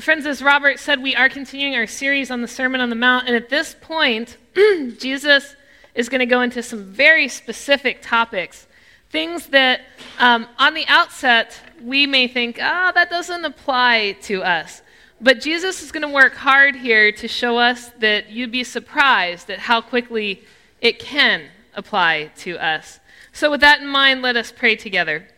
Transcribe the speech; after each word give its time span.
Well, 0.00 0.04
friends, 0.06 0.24
as 0.24 0.40
Robert 0.40 0.78
said, 0.78 1.02
we 1.02 1.14
are 1.14 1.28
continuing 1.28 1.76
our 1.76 1.86
series 1.86 2.30
on 2.30 2.40
the 2.40 2.48
Sermon 2.48 2.80
on 2.80 2.88
the 2.88 2.96
Mount, 2.96 3.26
and 3.26 3.36
at 3.36 3.50
this 3.50 3.76
point, 3.78 4.38
Jesus 4.98 5.54
is 5.94 6.08
going 6.08 6.20
to 6.20 6.26
go 6.26 6.40
into 6.40 6.62
some 6.62 6.84
very 6.84 7.28
specific 7.28 8.00
topics. 8.00 8.66
Things 9.10 9.48
that, 9.48 9.82
um, 10.18 10.46
on 10.58 10.72
the 10.72 10.86
outset, 10.88 11.60
we 11.84 12.06
may 12.06 12.28
think, 12.28 12.58
ah, 12.62 12.88
oh, 12.88 12.92
that 12.94 13.10
doesn't 13.10 13.44
apply 13.44 14.16
to 14.22 14.42
us. 14.42 14.80
But 15.20 15.42
Jesus 15.42 15.82
is 15.82 15.92
going 15.92 16.08
to 16.08 16.08
work 16.08 16.34
hard 16.34 16.76
here 16.76 17.12
to 17.12 17.28
show 17.28 17.58
us 17.58 17.90
that 17.98 18.30
you'd 18.30 18.50
be 18.50 18.64
surprised 18.64 19.50
at 19.50 19.58
how 19.58 19.82
quickly 19.82 20.42
it 20.80 20.98
can 20.98 21.42
apply 21.74 22.30
to 22.38 22.56
us. 22.56 23.00
So, 23.34 23.50
with 23.50 23.60
that 23.60 23.82
in 23.82 23.86
mind, 23.86 24.22
let 24.22 24.34
us 24.34 24.50
pray 24.50 24.76
together. 24.76 25.28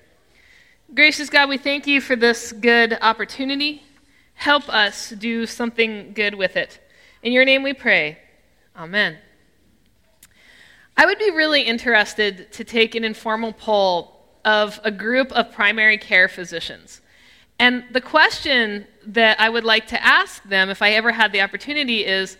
Gracious 0.94 1.30
God, 1.30 1.48
we 1.48 1.58
thank 1.58 1.88
you 1.88 2.00
for 2.00 2.14
this 2.14 2.52
good 2.52 2.96
opportunity 3.02 3.82
Help 4.43 4.68
us 4.68 5.11
do 5.11 5.46
something 5.46 6.12
good 6.14 6.35
with 6.35 6.57
it. 6.57 6.80
In 7.22 7.32
your 7.32 7.44
name 7.44 7.62
we 7.62 7.72
pray. 7.72 8.18
Amen. 8.76 9.16
I 10.96 11.07
would 11.07 11.21
be 11.21 11.30
really 11.30 11.62
interested 11.62 12.50
to 12.50 12.64
take 12.64 12.96
an 12.96 13.04
informal 13.04 13.52
poll 13.52 14.21
of 14.44 14.80
a 14.82 14.90
group 14.90 15.30
of 15.30 15.52
primary 15.52 15.96
care 15.96 16.26
physicians. 16.26 17.02
And 17.61 17.85
the 17.93 18.00
question 18.00 18.89
that 19.07 19.39
I 19.39 19.49
would 19.49 19.63
like 19.63 19.86
to 19.86 20.04
ask 20.04 20.43
them, 20.43 20.71
if 20.71 20.82
I 20.82 20.90
ever 20.94 21.13
had 21.13 21.30
the 21.30 21.40
opportunity, 21.40 22.04
is 22.04 22.36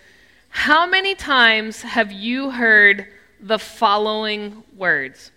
how 0.49 0.85
many 0.89 1.15
times 1.15 1.83
have 1.83 2.11
you 2.11 2.51
heard 2.51 3.07
the 3.39 3.61
following 3.61 4.65
words? 4.77 5.31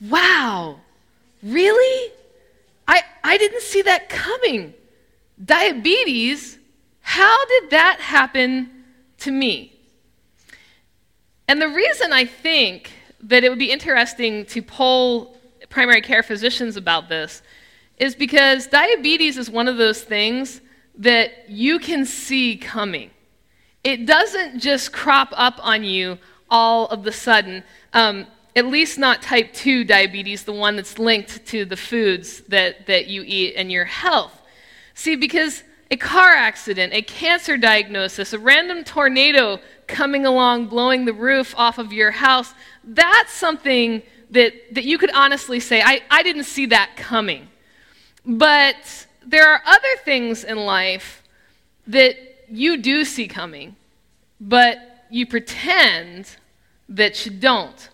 Wow, 0.00 0.80
really? 1.40 2.12
I, 2.88 3.02
I 3.22 3.38
didn't 3.38 3.62
see 3.62 3.82
that 3.82 4.08
coming. 4.08 4.74
Diabetes? 5.44 6.58
How 7.00 7.46
did 7.46 7.70
that 7.70 7.98
happen 8.00 8.84
to 9.18 9.30
me? 9.30 9.72
And 11.48 11.60
the 11.60 11.68
reason 11.68 12.12
I 12.12 12.24
think 12.24 12.92
that 13.22 13.44
it 13.44 13.48
would 13.48 13.58
be 13.58 13.70
interesting 13.70 14.46
to 14.46 14.62
poll 14.62 15.36
primary 15.68 16.00
care 16.00 16.22
physicians 16.22 16.76
about 16.76 17.08
this 17.08 17.42
is 17.98 18.14
because 18.14 18.66
diabetes 18.66 19.38
is 19.38 19.50
one 19.50 19.68
of 19.68 19.76
those 19.76 20.02
things 20.02 20.60
that 20.96 21.48
you 21.48 21.78
can 21.78 22.04
see 22.04 22.56
coming. 22.56 23.10
It 23.84 24.06
doesn't 24.06 24.60
just 24.60 24.92
crop 24.92 25.32
up 25.32 25.58
on 25.60 25.82
you 25.82 26.18
all 26.50 26.86
of 26.88 27.04
the 27.04 27.12
sudden, 27.12 27.64
um, 27.94 28.26
at 28.54 28.66
least 28.66 28.98
not 28.98 29.22
type 29.22 29.52
2 29.54 29.84
diabetes, 29.84 30.44
the 30.44 30.52
one 30.52 30.76
that's 30.76 30.98
linked 30.98 31.46
to 31.46 31.64
the 31.64 31.76
foods 31.76 32.40
that, 32.48 32.86
that 32.86 33.06
you 33.06 33.22
eat 33.26 33.54
and 33.56 33.72
your 33.72 33.86
health. 33.86 34.41
See, 34.94 35.16
because 35.16 35.62
a 35.90 35.96
car 35.96 36.30
accident, 36.30 36.94
a 36.94 37.02
cancer 37.02 37.56
diagnosis, 37.56 38.32
a 38.32 38.38
random 38.38 38.82
tornado 38.84 39.60
coming 39.86 40.24
along, 40.24 40.66
blowing 40.68 41.04
the 41.04 41.12
roof 41.12 41.54
off 41.56 41.78
of 41.78 41.92
your 41.92 42.10
house, 42.10 42.54
that's 42.82 43.32
something 43.32 44.02
that, 44.30 44.54
that 44.72 44.84
you 44.84 44.96
could 44.96 45.10
honestly 45.14 45.60
say, 45.60 45.82
I, 45.82 46.00
I 46.10 46.22
didn't 46.22 46.44
see 46.44 46.66
that 46.66 46.96
coming. 46.96 47.48
But 48.24 49.06
there 49.24 49.48
are 49.52 49.60
other 49.66 49.96
things 50.04 50.44
in 50.44 50.56
life 50.56 51.22
that 51.86 52.16
you 52.48 52.78
do 52.78 53.04
see 53.04 53.28
coming, 53.28 53.76
but 54.40 54.78
you 55.10 55.26
pretend 55.26 56.36
that 56.88 57.26
you 57.26 57.32
don't. 57.32 57.88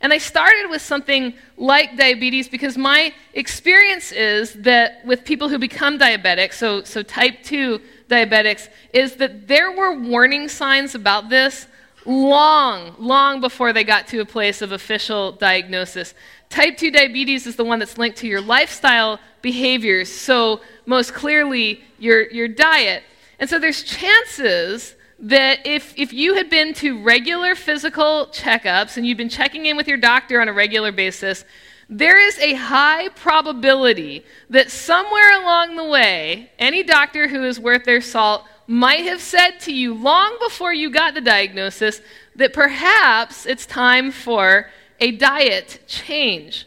And 0.00 0.12
I 0.12 0.18
started 0.18 0.68
with 0.68 0.82
something 0.82 1.34
like 1.56 1.96
diabetes 1.96 2.48
because 2.48 2.76
my 2.76 3.12
experience 3.34 4.12
is 4.12 4.52
that 4.54 5.04
with 5.04 5.24
people 5.24 5.48
who 5.48 5.58
become 5.58 5.98
diabetic, 5.98 6.52
so, 6.52 6.82
so 6.82 7.02
type 7.02 7.42
2 7.42 7.80
diabetics, 8.08 8.68
is 8.92 9.16
that 9.16 9.48
there 9.48 9.72
were 9.72 9.98
warning 9.98 10.48
signs 10.48 10.94
about 10.94 11.28
this 11.28 11.66
long, 12.04 12.94
long 12.98 13.40
before 13.40 13.72
they 13.72 13.84
got 13.84 14.06
to 14.08 14.20
a 14.20 14.24
place 14.24 14.62
of 14.62 14.72
official 14.72 15.32
diagnosis. 15.32 16.14
Type 16.48 16.76
2 16.76 16.90
diabetes 16.90 17.46
is 17.46 17.56
the 17.56 17.64
one 17.64 17.78
that's 17.78 17.98
linked 17.98 18.18
to 18.18 18.26
your 18.26 18.40
lifestyle 18.40 19.18
behaviors, 19.42 20.12
so 20.12 20.60
most 20.86 21.14
clearly 21.14 21.82
your, 21.98 22.30
your 22.30 22.48
diet. 22.48 23.02
And 23.38 23.48
so 23.48 23.58
there's 23.58 23.82
chances 23.82 24.95
that 25.18 25.66
if, 25.66 25.94
if 25.96 26.12
you 26.12 26.34
had 26.34 26.50
been 26.50 26.74
to 26.74 27.02
regular 27.02 27.54
physical 27.54 28.28
checkups 28.32 28.96
and 28.96 29.06
you've 29.06 29.16
been 29.16 29.28
checking 29.28 29.66
in 29.66 29.76
with 29.76 29.88
your 29.88 29.96
doctor 29.96 30.40
on 30.40 30.48
a 30.48 30.52
regular 30.52 30.92
basis, 30.92 31.44
there 31.88 32.18
is 32.18 32.38
a 32.38 32.54
high 32.54 33.08
probability 33.10 34.24
that 34.50 34.70
somewhere 34.70 35.40
along 35.40 35.76
the 35.76 35.84
way, 35.84 36.50
any 36.58 36.82
doctor 36.82 37.28
who 37.28 37.44
is 37.44 37.60
worth 37.60 37.84
their 37.84 38.00
salt 38.00 38.44
might 38.66 39.04
have 39.04 39.20
said 39.20 39.52
to 39.60 39.72
you 39.72 39.94
long 39.94 40.36
before 40.40 40.74
you 40.74 40.90
got 40.90 41.14
the 41.14 41.20
diagnosis 41.20 42.00
that 42.34 42.52
perhaps 42.52 43.46
it's 43.46 43.64
time 43.64 44.10
for 44.10 44.68
a 44.98 45.12
diet 45.12 45.80
change. 45.86 46.66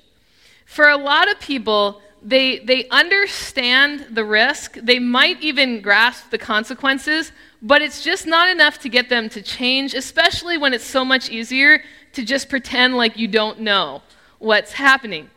For 0.65 0.87
a 0.87 0.97
lot 0.97 1.29
of 1.29 1.39
people, 1.39 2.01
they, 2.21 2.59
they 2.59 2.87
understand 2.89 4.07
the 4.11 4.25
risk, 4.25 4.73
they 4.73 4.99
might 4.99 5.41
even 5.41 5.81
grasp 5.81 6.29
the 6.31 6.37
consequences, 6.37 7.31
but 7.61 7.81
it's 7.81 8.03
just 8.03 8.25
not 8.25 8.49
enough 8.49 8.79
to 8.79 8.89
get 8.89 9.09
them 9.09 9.29
to 9.29 9.41
change, 9.41 9.93
especially 9.93 10.57
when 10.57 10.73
it's 10.73 10.83
so 10.83 11.05
much 11.05 11.29
easier 11.29 11.81
to 12.13 12.25
just 12.25 12.49
pretend 12.49 12.97
like 12.97 13.17
you 13.17 13.27
don't 13.27 13.59
know 13.59 14.01
what's 14.39 14.73
happening. 14.73 15.29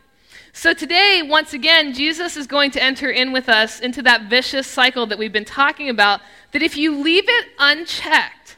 So 0.55 0.73
today, 0.73 1.23
once 1.23 1.53
again, 1.53 1.93
Jesus 1.93 2.37
is 2.37 2.45
going 2.45 2.71
to 2.71 2.83
enter 2.83 3.09
in 3.09 3.33
with 3.33 3.49
us 3.49 3.79
into 3.79 4.03
that 4.03 4.29
vicious 4.29 4.67
cycle 4.67 5.07
that 5.07 5.17
we've 5.17 5.33
been 5.33 5.45
talking 5.45 5.89
about. 5.89 6.21
That 6.51 6.61
if 6.61 6.77
you 6.77 7.01
leave 7.01 7.25
it 7.27 7.47
unchecked, 7.57 8.55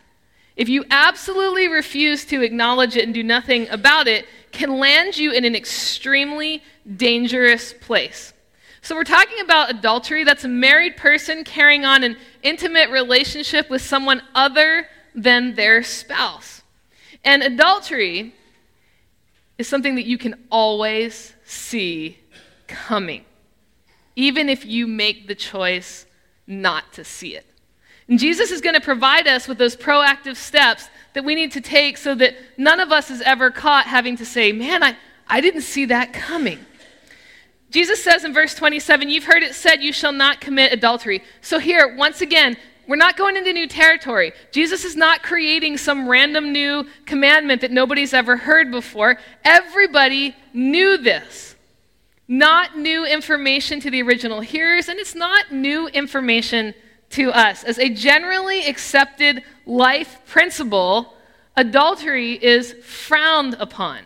if 0.58 0.68
you 0.68 0.84
absolutely 0.92 1.68
refuse 1.68 2.26
to 2.26 2.42
acknowledge 2.42 2.98
it 2.98 3.06
and 3.06 3.14
do 3.14 3.24
nothing 3.24 3.70
about 3.70 4.08
it, 4.08 4.26
can 4.56 4.80
land 4.80 5.18
you 5.18 5.32
in 5.32 5.46
an 5.46 5.56
extremely 5.56 6.64
dangerous 6.96 7.74
place. 7.74 8.34
So, 8.82 8.96
we're 8.96 9.04
talking 9.04 9.40
about 9.42 9.70
adultery. 9.70 10.24
That's 10.24 10.44
a 10.44 10.48
married 10.48 10.96
person 10.96 11.44
carrying 11.44 11.86
on 11.86 12.04
an 12.04 12.18
intimate 12.44 12.90
relationship 12.90 13.70
with 13.70 13.82
someone 13.82 14.22
other 14.34 14.88
than 15.14 15.56
their 15.56 15.82
spouse. 15.84 16.62
And 17.24 17.42
adultery 17.42 18.36
is 19.58 19.68
something 19.68 19.96
that 19.96 20.06
you 20.06 20.18
can 20.18 20.36
always 20.52 21.34
see 21.46 22.20
coming, 22.68 23.26
even 24.16 24.50
if 24.50 24.66
you 24.66 24.86
make 24.86 25.28
the 25.28 25.36
choice 25.36 26.06
not 26.46 26.94
to 26.94 27.04
see 27.04 27.36
it. 27.36 27.46
And 28.08 28.20
Jesus 28.20 28.52
is 28.52 28.62
going 28.62 28.76
to 28.76 28.82
provide 28.82 29.28
us 29.28 29.48
with 29.48 29.58
those 29.58 29.76
proactive 29.76 30.36
steps 30.36 30.90
that 31.14 31.24
we 31.24 31.34
need 31.34 31.52
to 31.54 31.62
take 31.62 31.98
so 31.98 32.14
that 32.16 32.36
none 32.58 32.80
of 32.80 32.92
us 32.92 33.10
is 33.10 33.22
ever 33.22 33.50
caught 33.50 33.86
having 33.86 34.18
to 34.18 34.26
say, 34.26 34.52
Man, 34.52 34.84
I, 34.84 34.96
I 35.28 35.42
didn't 35.42 35.62
see 35.62 35.86
that 35.86 36.14
coming. 36.14 36.60
Jesus 37.72 38.04
says 38.04 38.24
in 38.24 38.34
verse 38.34 38.54
27, 38.54 39.10
You've 39.10 39.24
heard 39.24 39.44
it 39.44 39.56
said, 39.56 39.82
You 39.82 39.92
shall 39.92 40.12
not 40.12 40.40
commit 40.40 40.72
adultery. 40.72 41.24
So, 41.42 41.58
here, 41.58 41.96
once 41.98 42.22
again, 42.22 42.58
we're 42.88 42.96
not 42.96 43.18
going 43.18 43.36
into 43.36 43.52
new 43.52 43.68
territory. 43.68 44.34
Jesus 44.52 44.86
is 44.86 44.96
not 44.96 45.24
creating 45.24 45.78
some 45.78 46.08
random 46.08 46.52
new 46.52 46.86
commandment 47.06 47.62
that 47.62 47.72
nobody's 47.72 48.14
ever 48.14 48.38
heard 48.38 48.70
before. 48.70 49.18
Everybody 49.44 50.36
knew 50.54 50.98
this. 50.98 51.56
Not 52.28 52.78
new 52.78 53.06
information 53.06 53.80
to 53.82 53.90
the 53.90 54.04
original 54.04 54.42
hearers, 54.42 54.88
and 54.88 55.00
it's 55.00 55.16
not 55.16 55.52
new 55.52 55.88
information 55.88 56.74
to 57.16 57.32
us. 57.32 57.64
As 57.64 57.80
a 57.80 57.90
generally 57.90 58.66
accepted 58.66 59.42
life 59.66 60.20
principle, 60.26 61.14
adultery 61.56 62.34
is 62.34 62.74
frowned 62.84 63.56
upon. 63.56 64.00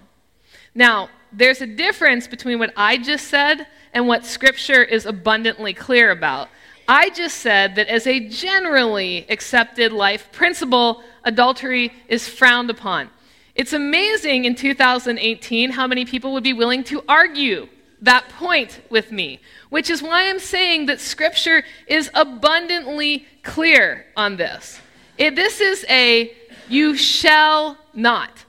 Now, 0.75 1.09
there's 1.33 1.61
a 1.61 1.65
difference 1.65 2.27
between 2.27 2.59
what 2.59 2.71
I 2.77 2.97
just 2.97 3.27
said 3.27 3.65
and 3.93 4.07
what 4.07 4.25
Scripture 4.25 4.83
is 4.83 5.07
abundantly 5.07 5.73
clear 5.73 6.11
about. 6.11 6.49
I 6.87 7.09
just 7.09 7.37
said 7.37 7.75
that 7.75 7.87
as 7.87 8.05
a 8.05 8.27
generally 8.29 9.25
accepted 9.27 9.91
life 9.91 10.31
principle, 10.31 11.03
adultery 11.23 11.91
is 12.07 12.27
frowned 12.27 12.69
upon. 12.69 13.09
It's 13.55 13.73
amazing 13.73 14.45
in 14.45 14.53
2018 14.53 15.71
how 15.71 15.87
many 15.87 16.05
people 16.05 16.33
would 16.33 16.43
be 16.43 16.53
willing 16.53 16.83
to 16.85 17.03
argue 17.09 17.69
that 18.01 18.29
point 18.29 18.81
with 18.89 19.11
me, 19.11 19.39
which 19.69 19.89
is 19.89 20.01
why 20.01 20.29
I'm 20.29 20.39
saying 20.39 20.85
that 20.85 20.99
Scripture 20.99 21.63
is 21.87 22.09
abundantly 22.13 23.25
clear 23.43 24.05
on 24.15 24.37
this. 24.37 24.79
It, 25.17 25.35
this 25.35 25.59
is 25.59 25.85
a 25.89 26.33
you 26.69 26.95
shall 26.95 27.77
not, 27.93 28.45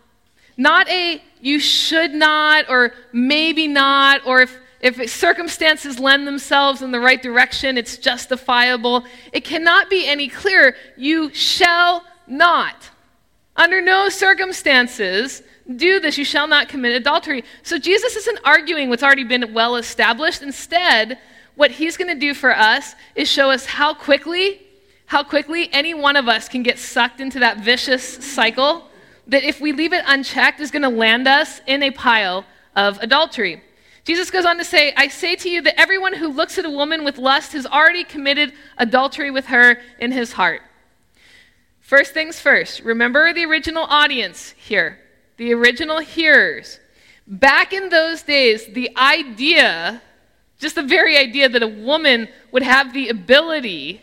not 0.57 0.89
a 0.89 1.23
you 1.41 1.59
should 1.59 2.13
not, 2.13 2.67
or 2.69 2.93
maybe 3.13 3.67
not, 3.67 4.27
or 4.27 4.43
if, 4.43 4.57
if 4.81 5.11
circumstances 5.11 5.99
lend 5.99 6.27
themselves 6.27 6.83
in 6.83 6.93
the 6.93 7.01
right 7.01 7.21
direction, 7.21 7.79
it's 7.79 7.97
justifiable. 7.97 9.05
It 9.33 9.45
cannot 9.45 9.91
be 9.91 10.07
any 10.07 10.29
clearer. 10.29 10.75
You 10.97 11.33
shall 11.33 12.05
not, 12.27 12.91
under 13.57 13.81
no 13.81 14.09
circumstances, 14.09 15.43
do 15.77 16.01
this. 16.01 16.19
You 16.19 16.25
shall 16.25 16.49
not 16.49 16.69
commit 16.69 16.93
adultery. 16.93 17.45
So 17.63 17.79
Jesus 17.79 18.17
isn't 18.17 18.39
arguing 18.45 18.89
what's 18.89 19.03
already 19.03 19.25
been 19.25 19.53
well 19.53 19.77
established. 19.77 20.43
Instead, 20.43 21.19
what 21.55 21.71
he's 21.71 21.97
going 21.97 22.13
to 22.13 22.21
do 22.21 22.35
for 22.35 22.57
us 22.57 22.95
is 23.15 23.29
show 23.29 23.51
us 23.51 23.67
how 23.67 23.95
quickly, 23.95 24.61
how 25.07 25.23
quickly 25.23 25.69
any 25.73 25.95
one 25.95 26.17
of 26.17 26.29
us 26.29 26.49
can 26.49 26.63
get 26.63 26.79
sucked 26.79 27.21
into 27.21 27.39
that 27.41 27.59
vicious 27.59 28.03
cycle 28.05 28.87
that 29.27 29.45
if 29.45 29.61
we 29.61 29.73
leave 29.73 29.93
it 29.93 30.05
unchecked 30.07 30.61
is 30.61 30.71
going 30.71 30.83
to 30.83 30.89
land 30.89 31.29
us 31.29 31.61
in 31.67 31.83
a 31.83 31.91
pile 31.91 32.45
of 32.75 32.99
adultery. 32.99 33.63
Jesus 34.05 34.31
goes 34.31 34.45
on 34.45 34.59
to 34.59 34.65
say, 34.65 34.93
I 34.97 35.09
say 35.09 35.37
to 35.37 35.49
you 35.49 35.63
that 35.63 35.79
everyone 35.79 36.15
who 36.15 36.29
looks 36.29 36.59
at 36.59 36.65
a 36.65 36.71
woman 36.71 37.05
with 37.05 37.19
lust 37.19 37.53
has 37.53 37.67
already 37.67 38.03
committed 38.03 38.53
adultery 38.77 39.31
with 39.31 39.47
her 39.47 39.79
in 39.99 40.11
his 40.11 40.33
heart. 40.33 40.63
First 41.81 42.13
things 42.13 42.41
first, 42.41 42.81
remember 42.81 43.33
the 43.33 43.45
original 43.45 43.85
audience 43.85 44.55
here, 44.57 44.99
the 45.41 45.55
original 45.55 46.01
hearers. 46.01 46.79
Back 47.27 47.73
in 47.73 47.89
those 47.89 48.21
days, 48.23 48.67
the 48.67 48.95
idea, 48.95 50.03
just 50.59 50.75
the 50.75 50.83
very 50.83 51.17
idea 51.17 51.49
that 51.49 51.63
a 51.63 51.67
woman 51.67 52.29
would 52.53 52.63
have 52.63 52.93
the 52.93 53.09
ability 53.09 54.03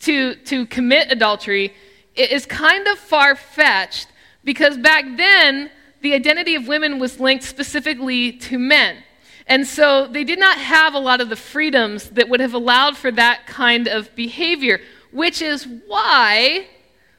to, 0.00 0.34
to 0.34 0.66
commit 0.66 1.10
adultery 1.10 1.72
is 2.14 2.44
kind 2.44 2.86
of 2.86 2.98
far 2.98 3.34
fetched 3.34 4.08
because 4.44 4.76
back 4.76 5.06
then, 5.16 5.70
the 6.02 6.12
identity 6.12 6.54
of 6.54 6.68
women 6.68 6.98
was 6.98 7.18
linked 7.18 7.44
specifically 7.44 8.32
to 8.32 8.58
men. 8.58 8.98
And 9.46 9.66
so 9.66 10.06
they 10.06 10.22
did 10.22 10.38
not 10.38 10.58
have 10.58 10.92
a 10.92 10.98
lot 10.98 11.22
of 11.22 11.30
the 11.30 11.36
freedoms 11.36 12.10
that 12.10 12.28
would 12.28 12.40
have 12.40 12.52
allowed 12.52 12.94
for 12.98 13.10
that 13.12 13.46
kind 13.46 13.88
of 13.88 14.14
behavior, 14.14 14.82
which 15.12 15.40
is 15.40 15.66
why 15.86 16.66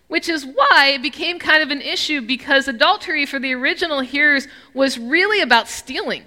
which 0.10 0.28
is 0.28 0.46
why 0.46 0.92
it 0.96 1.02
became 1.02 1.40
kind 1.40 1.64
of 1.64 1.72
an 1.72 1.82
issue 1.82 2.20
because 2.20 2.68
adultery 2.68 3.26
for 3.26 3.40
the 3.40 3.54
original 3.54 4.02
hearers 4.02 4.50
was 4.74 5.00
really 5.00 5.40
about 5.40 5.70
stealing. 5.70 6.26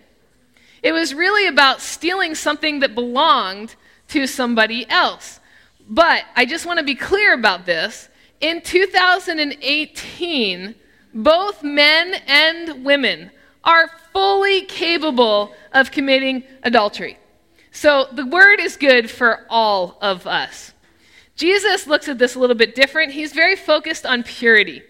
It 0.83 0.93
was 0.93 1.13
really 1.13 1.47
about 1.47 1.83
stealing 1.83 2.35
something 2.35 2.81
that 2.81 2.95
belonged 2.95 3.75
to 4.09 4.27
somebody 4.27 4.89
else. 4.89 5.41
But 5.89 6.25
I 6.35 6.47
just 6.47 6.65
want 6.65 6.79
to 6.79 6.85
be 6.85 6.95
clear 6.95 7.35
about 7.35 7.67
this. 7.67 8.09
In 8.41 8.63
2018, 8.63 10.75
both 11.13 11.63
men 11.63 12.15
and 12.27 12.85
women 12.85 13.31
are 13.65 13.91
fully 14.13 14.63
capable 14.63 15.55
of 15.73 15.91
committing 15.91 16.45
adultery. 16.63 17.19
So 17.73 18.07
the 18.13 18.27
word 18.27 18.61
is 18.61 18.77
good 18.77 19.11
for 19.11 19.45
all 19.49 19.99
of 20.01 20.27
us. 20.27 20.73
Jesus 21.37 21.87
looks 21.87 22.09
at 22.09 22.19
this 22.19 22.35
a 22.35 22.39
little 22.39 22.57
bit 22.57 22.75
different. 22.75 23.13
He's 23.13 23.33
very 23.33 23.57
focused 23.57 24.05
on 24.07 24.23
purity. 24.23 24.83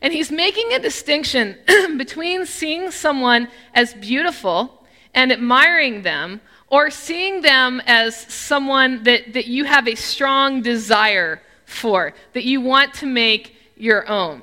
And 0.00 0.12
he's 0.12 0.30
making 0.30 0.72
a 0.72 0.78
distinction 0.78 1.56
between 1.96 2.46
seeing 2.46 2.90
someone 2.90 3.48
as 3.74 3.94
beautiful 3.94 4.86
and 5.14 5.32
admiring 5.32 6.02
them, 6.02 6.40
or 6.68 6.90
seeing 6.90 7.40
them 7.40 7.82
as 7.86 8.14
someone 8.14 9.02
that, 9.04 9.32
that 9.32 9.46
you 9.46 9.64
have 9.64 9.88
a 9.88 9.94
strong 9.94 10.62
desire 10.62 11.42
for, 11.64 12.14
that 12.34 12.44
you 12.44 12.60
want 12.60 12.94
to 12.94 13.06
make 13.06 13.56
your 13.76 14.08
own. 14.08 14.42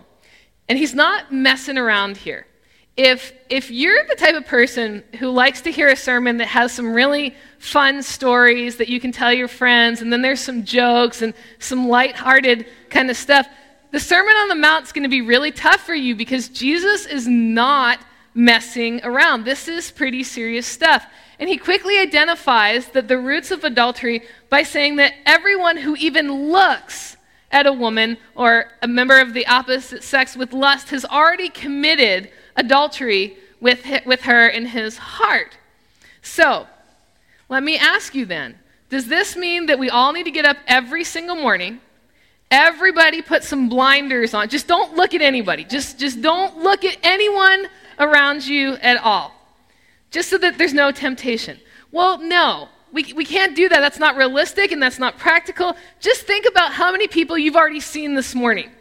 And 0.67 0.77
he's 0.77 0.95
not 0.95 1.31
messing 1.31 1.77
around 1.77 2.17
here 2.17 2.47
if, 2.97 3.33
if 3.49 3.69
you're 3.69 4.05
the 4.07 4.15
type 4.15 4.35
of 4.35 4.45
person 4.45 5.03
who 5.19 5.29
likes 5.29 5.61
to 5.61 5.71
hear 5.71 5.89
a 5.89 5.95
sermon 5.95 6.37
that 6.37 6.47
has 6.47 6.71
some 6.71 6.93
really 6.93 7.35
fun 7.59 8.01
stories 8.01 8.77
that 8.77 8.87
you 8.87 8.99
can 8.99 9.11
tell 9.11 9.33
your 9.33 9.49
friends, 9.49 10.01
and 10.01 10.13
then 10.13 10.21
there's 10.21 10.39
some 10.39 10.63
jokes 10.63 11.21
and 11.21 11.33
some 11.59 11.89
light-hearted 11.89 12.65
kind 12.89 13.09
of 13.09 13.17
stuff, 13.17 13.47
the 13.91 13.99
Sermon 13.99 14.35
on 14.35 14.49
the 14.49 14.55
Mount 14.55 14.85
is 14.85 14.91
going 14.91 15.03
to 15.03 15.09
be 15.09 15.21
really 15.21 15.51
tough 15.51 15.81
for 15.81 15.95
you 15.95 16.15
because 16.15 16.49
Jesus 16.49 17.05
is 17.05 17.27
not 17.27 17.99
messing 18.33 18.99
around. 19.03 19.45
This 19.45 19.67
is 19.67 19.91
pretty 19.91 20.23
serious 20.23 20.67
stuff. 20.67 21.05
And 21.39 21.49
he 21.49 21.57
quickly 21.57 21.97
identifies 21.99 22.87
that 22.87 23.07
the 23.07 23.17
roots 23.17 23.51
of 23.51 23.63
adultery 23.63 24.23
by 24.49 24.63
saying 24.63 24.97
that 24.97 25.13
everyone 25.25 25.77
who 25.77 25.95
even 25.95 26.49
looks 26.51 27.15
at 27.55 27.65
a 27.65 27.71
woman 27.71 28.17
or 28.35 28.65
a 28.81 28.87
member 28.87 29.17
of 29.17 29.33
the 29.33 29.47
opposite 29.47 30.03
sex 30.03 30.35
with 30.35 30.51
lust 30.51 30.89
has 30.89 31.05
already 31.05 31.47
committed 31.47 32.29
adultery 32.57 33.37
with, 33.61 33.87
with 34.05 34.23
her 34.23 34.49
in 34.49 34.65
his 34.65 34.97
heart. 34.97 35.57
So, 36.21 36.67
let 37.47 37.63
me 37.63 37.77
ask 37.77 38.13
you 38.13 38.25
then 38.25 38.59
does 38.89 39.07
this 39.07 39.37
mean 39.37 39.67
that 39.67 39.79
we 39.79 39.89
all 39.89 40.11
need 40.11 40.25
to 40.25 40.31
get 40.31 40.45
up 40.45 40.57
every 40.67 41.05
single 41.05 41.37
morning? 41.37 41.79
Everybody 42.51 43.21
put 43.21 43.43
some 43.43 43.69
blinders 43.69 44.33
on. 44.33 44.49
Just 44.49 44.67
don't 44.67 44.93
look 44.93 45.13
at 45.13 45.21
anybody. 45.21 45.63
Just, 45.63 45.97
just 45.97 46.21
don't 46.21 46.57
look 46.57 46.83
at 46.83 46.97
anyone 47.03 47.67
around 47.99 48.45
you 48.45 48.73
at 48.75 48.97
all. 48.97 49.33
Just 50.11 50.29
so 50.29 50.37
that 50.37 50.57
there's 50.57 50.73
no 50.73 50.91
temptation. 50.91 51.57
Well, 51.91 52.19
no. 52.19 52.67
We, 52.95 53.13
we 53.13 53.25
can't 53.25 53.55
do 53.55 53.69
that. 53.69 53.81
That's 53.81 53.99
not 53.99 54.15
realistic 54.15 54.71
and 54.71 54.81
that's 54.81 54.97
not 54.97 55.19
practical. 55.19 55.77
Just 55.99 56.21
think 56.23 56.47
about 56.47 56.71
how 56.71 56.91
many 56.91 57.07
people 57.07 57.37
you've 57.37 57.55
already 57.55 57.79
seen 57.81 58.15
this 58.15 58.33
morning 58.33 58.71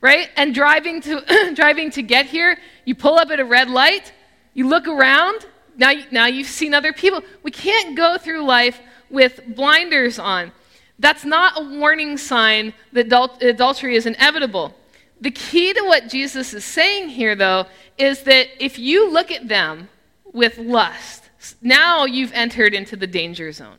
right? 0.00 0.30
And 0.36 0.54
driving 0.54 1.00
to, 1.02 1.52
driving 1.54 1.90
to 1.92 2.02
get 2.02 2.26
here, 2.26 2.58
you 2.84 2.94
pull 2.94 3.18
up 3.18 3.30
at 3.30 3.40
a 3.40 3.44
red 3.44 3.68
light, 3.68 4.12
you 4.54 4.68
look 4.68 4.86
around, 4.86 5.46
now, 5.76 5.92
now 6.10 6.26
you've 6.26 6.48
seen 6.48 6.74
other 6.74 6.92
people. 6.92 7.22
We 7.42 7.50
can't 7.50 7.96
go 7.96 8.18
through 8.18 8.44
life 8.44 8.80
with 9.10 9.40
blinders 9.54 10.18
on. 10.18 10.52
That's 10.98 11.24
not 11.24 11.60
a 11.60 11.78
warning 11.78 12.18
sign 12.18 12.74
that 12.92 13.08
adul- 13.08 13.40
adultery 13.40 13.94
is 13.94 14.06
inevitable. 14.06 14.74
The 15.20 15.30
key 15.30 15.72
to 15.72 15.82
what 15.82 16.08
Jesus 16.08 16.52
is 16.54 16.64
saying 16.64 17.10
here, 17.10 17.36
though, 17.36 17.66
is 17.96 18.22
that 18.24 18.48
if 18.58 18.78
you 18.78 19.10
look 19.10 19.30
at 19.30 19.48
them 19.48 19.88
with 20.32 20.58
lust, 20.58 21.27
now 21.60 22.04
you've 22.04 22.32
entered 22.32 22.74
into 22.74 22.96
the 22.96 23.06
danger 23.06 23.52
zone. 23.52 23.78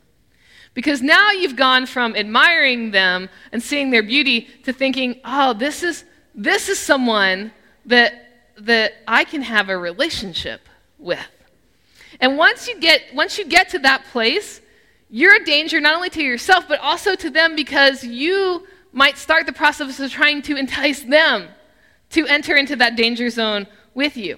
Because 0.74 1.02
now 1.02 1.32
you've 1.32 1.56
gone 1.56 1.86
from 1.86 2.16
admiring 2.16 2.92
them 2.92 3.30
and 3.52 3.62
seeing 3.62 3.90
their 3.90 4.04
beauty 4.04 4.48
to 4.64 4.72
thinking, 4.72 5.20
oh, 5.26 5.54
this 5.54 5.84
is, 5.84 6.06
this 6.36 6.70
is 6.70 6.80
someone 6.80 7.52
that, 7.86 8.14
that 8.60 8.94
I 9.08 9.24
can 9.24 9.42
have 9.42 9.70
a 9.70 9.78
relationship 9.78 10.62
with. 10.98 11.20
And 12.20 12.38
once 12.38 12.68
you 12.68 12.80
get, 12.80 13.02
once 13.14 13.38
you 13.38 13.46
get 13.46 13.70
to 13.70 13.80
that 13.80 14.06
place, 14.12 14.62
you're 15.10 15.36
a 15.36 15.44
danger 15.44 15.80
not 15.80 15.96
only 15.96 16.10
to 16.12 16.24
yourself, 16.24 16.68
but 16.68 16.80
also 16.80 17.16
to 17.16 17.30
them 17.30 17.56
because 17.56 18.04
you 18.04 18.68
might 18.92 19.18
start 19.18 19.46
the 19.46 19.54
process 19.54 20.00
of 20.00 20.12
trying 20.12 20.42
to 20.44 20.56
entice 20.56 21.02
them 21.02 21.48
to 22.12 22.26
enter 22.28 22.56
into 22.56 22.76
that 22.76 22.96
danger 22.96 23.30
zone 23.30 23.68
with 23.94 24.18
you. 24.18 24.38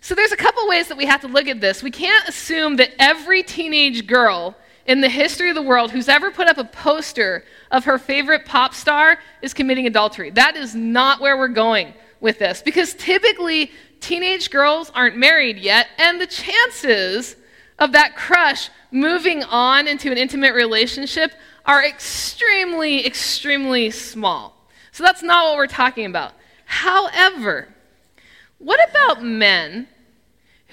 So 0.00 0.14
there's 0.14 0.32
a 0.32 0.36
couple 0.36 0.66
ways 0.68 0.88
that 0.88 0.96
we 0.96 1.06
have 1.06 1.20
to 1.22 1.28
look 1.28 1.48
at 1.48 1.60
this. 1.60 1.82
We 1.82 1.90
can't 1.90 2.28
assume 2.28 2.76
that 2.76 2.90
every 2.98 3.42
teenage 3.42 4.06
girl 4.06 4.56
in 4.86 5.00
the 5.00 5.08
history 5.08 5.48
of 5.48 5.56
the 5.56 5.62
world 5.62 5.90
who's 5.90 6.08
ever 6.08 6.30
put 6.30 6.48
up 6.48 6.58
a 6.58 6.64
poster 6.64 7.44
of 7.70 7.84
her 7.84 7.98
favorite 7.98 8.46
pop 8.46 8.72
star 8.72 9.18
is 9.42 9.52
committing 9.52 9.86
adultery. 9.86 10.30
That 10.30 10.56
is 10.56 10.74
not 10.74 11.20
where 11.20 11.36
we're 11.36 11.48
going 11.48 11.92
with 12.20 12.38
this 12.38 12.62
because 12.62 12.94
typically 12.94 13.72
teenage 14.00 14.50
girls 14.50 14.90
aren't 14.94 15.16
married 15.16 15.58
yet, 15.58 15.88
and 15.98 16.20
the 16.20 16.26
chances 16.26 17.36
of 17.78 17.92
that 17.92 18.16
crush 18.16 18.70
moving 18.90 19.42
on 19.44 19.88
into 19.88 20.10
an 20.12 20.18
intimate 20.18 20.54
relationship 20.54 21.32
are 21.64 21.84
extremely, 21.84 23.04
extremely 23.04 23.90
small. 23.90 24.54
So 24.92 25.02
that's 25.02 25.22
not 25.22 25.46
what 25.46 25.56
we're 25.56 25.66
talking 25.66 26.06
about. 26.06 26.32
However, 26.64 27.68
what 28.58 28.80
about 28.90 29.22
men 29.22 29.88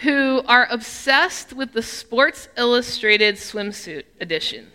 who 0.03 0.41
are 0.47 0.67
obsessed 0.69 1.53
with 1.53 1.71
the 1.71 1.81
Sports 1.81 2.49
Illustrated 2.57 3.35
swimsuit 3.35 4.03
edition. 4.19 4.71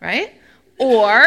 Right? 0.00 0.34
Or, 0.78 1.26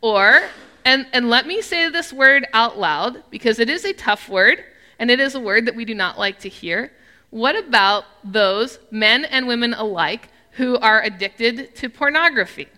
or, 0.00 0.42
and, 0.84 1.06
and 1.12 1.28
let 1.28 1.46
me 1.46 1.62
say 1.62 1.88
this 1.88 2.12
word 2.12 2.46
out 2.52 2.78
loud 2.78 3.22
because 3.30 3.58
it 3.58 3.68
is 3.68 3.84
a 3.84 3.92
tough 3.92 4.28
word 4.28 4.64
and 4.98 5.10
it 5.10 5.20
is 5.20 5.34
a 5.34 5.40
word 5.40 5.66
that 5.66 5.74
we 5.74 5.84
do 5.84 5.94
not 5.94 6.18
like 6.18 6.38
to 6.40 6.48
hear. 6.48 6.92
What 7.30 7.56
about 7.56 8.04
those 8.24 8.78
men 8.90 9.24
and 9.24 9.46
women 9.46 9.74
alike 9.74 10.28
who 10.52 10.76
are 10.78 11.02
addicted 11.02 11.74
to 11.76 11.88
pornography? 11.88 12.68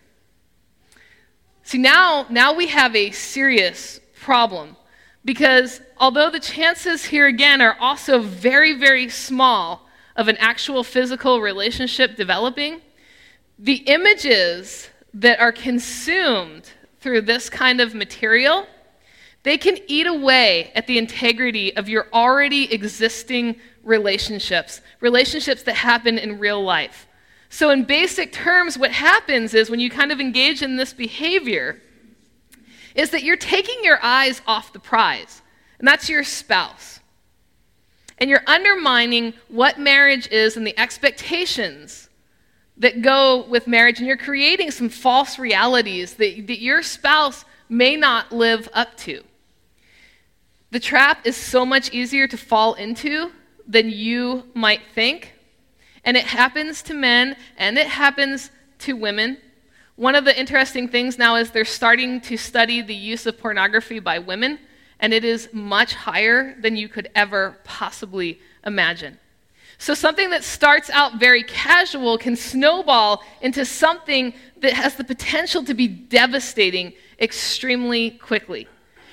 See, 1.62 1.78
now, 1.78 2.26
now 2.28 2.52
we 2.52 2.66
have 2.68 2.94
a 2.94 3.12
serious 3.12 4.00
problem 4.20 4.76
because 5.24 5.80
although 5.98 6.30
the 6.30 6.40
chances 6.40 7.04
here 7.04 7.26
again 7.26 7.60
are 7.60 7.76
also 7.78 8.20
very, 8.20 8.78
very 8.78 9.08
small 9.08 9.88
of 10.16 10.28
an 10.28 10.36
actual 10.38 10.82
physical 10.84 11.40
relationship 11.40 12.16
developing, 12.16 12.80
the 13.58 13.76
images 13.76 14.90
that 15.14 15.38
are 15.40 15.52
consumed 15.52 16.70
through 17.00 17.22
this 17.22 17.48
kind 17.48 17.80
of 17.80 17.94
material 17.94 18.66
they 19.42 19.58
can 19.58 19.78
eat 19.88 20.06
away 20.06 20.70
at 20.74 20.86
the 20.86 20.98
integrity 20.98 21.76
of 21.76 21.88
your 21.88 22.06
already 22.12 22.72
existing 22.72 23.56
relationships 23.82 24.80
relationships 25.00 25.62
that 25.64 25.74
happen 25.74 26.16
in 26.18 26.38
real 26.38 26.62
life. 26.62 27.08
So 27.48 27.70
in 27.70 27.84
basic 27.84 28.32
terms 28.32 28.78
what 28.78 28.92
happens 28.92 29.52
is 29.54 29.68
when 29.68 29.80
you 29.80 29.90
kind 29.90 30.12
of 30.12 30.20
engage 30.20 30.62
in 30.62 30.76
this 30.76 30.92
behavior 30.92 31.80
is 32.94 33.10
that 33.10 33.22
you're 33.22 33.36
taking 33.36 33.82
your 33.82 33.98
eyes 34.02 34.42
off 34.46 34.72
the 34.72 34.78
prize, 34.78 35.42
and 35.78 35.86
that's 35.86 36.08
your 36.08 36.24
spouse. 36.24 37.00
And 38.18 38.30
you're 38.30 38.44
undermining 38.46 39.34
what 39.48 39.78
marriage 39.78 40.28
is 40.28 40.56
and 40.56 40.66
the 40.66 40.78
expectations 40.78 42.08
that 42.76 43.02
go 43.02 43.44
with 43.48 43.66
marriage, 43.66 43.98
and 43.98 44.06
you're 44.06 44.16
creating 44.16 44.70
some 44.70 44.88
false 44.88 45.38
realities 45.38 46.14
that, 46.14 46.46
that 46.46 46.60
your 46.60 46.82
spouse 46.82 47.44
may 47.68 47.96
not 47.96 48.32
live 48.32 48.68
up 48.72 48.96
to. 48.98 49.22
The 50.70 50.80
trap 50.80 51.26
is 51.26 51.36
so 51.36 51.66
much 51.66 51.92
easier 51.92 52.26
to 52.26 52.36
fall 52.36 52.74
into 52.74 53.30
than 53.66 53.90
you 53.90 54.44
might 54.54 54.80
think. 54.94 55.34
And 56.04 56.16
it 56.16 56.24
happens 56.24 56.82
to 56.84 56.94
men 56.94 57.36
and 57.56 57.78
it 57.78 57.86
happens 57.86 58.50
to 58.80 58.94
women. 58.94 59.38
One 59.96 60.14
of 60.14 60.24
the 60.24 60.38
interesting 60.38 60.88
things 60.88 61.18
now 61.18 61.36
is 61.36 61.50
they're 61.50 61.64
starting 61.64 62.20
to 62.22 62.36
study 62.36 62.80
the 62.80 62.94
use 62.94 63.26
of 63.26 63.38
pornography 63.38 63.98
by 63.98 64.18
women, 64.18 64.58
and 65.00 65.12
it 65.12 65.24
is 65.24 65.48
much 65.52 65.94
higher 65.94 66.54
than 66.60 66.76
you 66.76 66.88
could 66.88 67.10
ever 67.14 67.58
possibly 67.64 68.40
imagine. 68.64 69.18
So, 69.76 69.94
something 69.94 70.30
that 70.30 70.44
starts 70.44 70.88
out 70.90 71.18
very 71.18 71.42
casual 71.42 72.16
can 72.16 72.36
snowball 72.36 73.22
into 73.40 73.64
something 73.64 74.32
that 74.60 74.72
has 74.72 74.94
the 74.94 75.04
potential 75.04 75.64
to 75.64 75.74
be 75.74 75.88
devastating 75.88 76.92
extremely 77.18 78.12
quickly. 78.12 78.68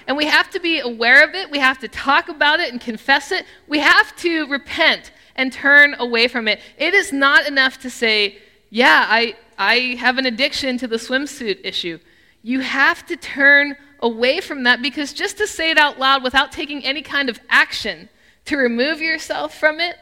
And 0.08 0.16
we 0.16 0.26
have 0.26 0.50
to 0.52 0.60
be 0.60 0.80
aware 0.80 1.24
of 1.28 1.36
it. 1.36 1.52
We 1.52 1.60
have 1.60 1.80
to 1.80 1.88
talk 1.88 2.30
about 2.30 2.60
it 2.60 2.72
and 2.72 2.80
confess 2.80 3.32
it. 3.32 3.46
We 3.68 3.80
have 3.80 4.16
to 4.18 4.48
repent 4.48 5.12
and 5.36 5.52
turn 5.52 5.96
away 6.00 6.28
from 6.28 6.48
it. 6.48 6.62
It 6.78 6.94
is 6.94 7.12
not 7.12 7.48
enough 7.48 7.80
to 7.80 7.90
say, 7.90 8.38
yeah, 8.70 9.06
I, 9.08 9.36
I 9.58 9.96
have 10.00 10.18
an 10.18 10.26
addiction 10.26 10.78
to 10.78 10.88
the 10.88 10.98
swimsuit 10.98 11.60
issue. 11.64 12.00
You 12.42 12.60
have 12.60 13.06
to 13.08 13.16
turn 13.16 13.76
away 14.02 14.40
from 14.40 14.64
that 14.64 14.82
because 14.82 15.12
just 15.14 15.38
to 15.38 15.48
say 15.48 15.72
it 15.72 15.78
out 15.78 16.00
loud 16.00 16.24
without 16.24 16.52
taking 16.52 16.84
any 16.86 17.02
kind 17.02 17.30
of 17.30 17.40
action 17.50 18.10
to 18.46 18.58
remove 18.58 19.02
yourself 19.02 19.58
from 19.58 19.80
it 19.80 19.98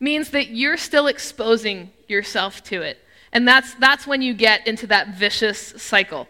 means 0.00 0.30
that 0.30 0.48
you're 0.48 0.76
still 0.76 1.06
exposing 1.06 1.90
yourself 2.08 2.62
to 2.64 2.82
it. 2.82 2.98
And 3.32 3.46
that's, 3.46 3.74
that's 3.74 4.06
when 4.06 4.22
you 4.22 4.34
get 4.34 4.66
into 4.66 4.86
that 4.88 5.14
vicious 5.14 5.58
cycle. 5.76 6.28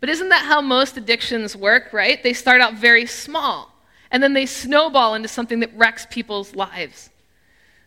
But 0.00 0.08
isn't 0.08 0.30
that 0.30 0.44
how 0.44 0.60
most 0.60 0.96
addictions 0.96 1.54
work, 1.54 1.92
right? 1.92 2.22
They 2.22 2.32
start 2.32 2.60
out 2.60 2.74
very 2.74 3.04
small, 3.06 3.74
and 4.10 4.22
then 4.22 4.32
they 4.32 4.46
snowball 4.46 5.14
into 5.14 5.28
something 5.28 5.60
that 5.60 5.76
wrecks 5.76 6.06
people's 6.08 6.54
lives. 6.54 7.10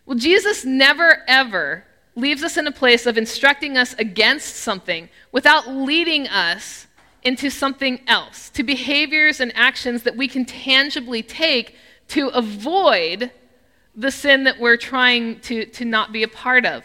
Well, 0.06 0.18
Jesus 0.18 0.66
never, 0.66 1.24
ever 1.28 1.86
leaves 2.16 2.44
us 2.44 2.58
in 2.58 2.68
a 2.68 2.72
place 2.72 3.06
of 3.06 3.18
instructing 3.18 3.78
us 3.78 3.96
against 3.98 4.56
something 4.56 5.10
without 5.32 5.68
leading 5.68 6.28
us 6.28 6.88
into 7.24 7.50
something 7.50 8.02
else, 8.08 8.50
to 8.50 8.64
behaviors 8.64 9.40
and 9.40 9.52
actions 9.56 10.04
that 10.04 10.16
we 10.16 10.28
can 10.28 10.46
tangibly 10.46 11.24
take 11.24 11.76
to 12.10 12.28
avoid 12.30 13.32
the 13.96 14.12
sin 14.12 14.44
that 14.44 14.60
we're 14.60 14.78
trying 14.78 15.40
to, 15.40 15.66
to 15.66 15.86
not 15.86 16.12
be 16.12 16.24
a 16.24 16.28
part 16.28 16.66
of. 16.66 16.84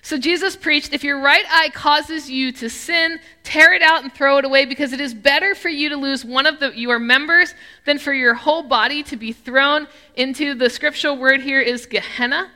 So 0.00 0.16
Jesus 0.16 0.54
preached 0.56 0.92
if 0.92 1.02
your 1.02 1.20
right 1.20 1.44
eye 1.50 1.70
causes 1.70 2.30
you 2.30 2.52
to 2.52 2.70
sin, 2.70 3.18
tear 3.42 3.74
it 3.74 3.82
out 3.82 4.04
and 4.04 4.12
throw 4.12 4.38
it 4.38 4.44
away, 4.44 4.64
because 4.64 4.92
it 4.92 5.00
is 5.00 5.12
better 5.12 5.54
for 5.54 5.68
you 5.68 5.88
to 5.88 5.96
lose 5.96 6.24
one 6.24 6.46
of 6.46 6.60
the, 6.60 6.70
your 6.78 7.00
members 7.00 7.54
than 7.84 7.98
for 7.98 8.12
your 8.12 8.34
whole 8.34 8.62
body 8.62 9.02
to 9.02 9.16
be 9.16 9.32
thrown 9.32 9.88
into 10.14 10.54
the 10.54 10.70
scriptural 10.70 11.16
word 11.16 11.40
here 11.40 11.60
is 11.60 11.86
Gehenna, 11.86 12.52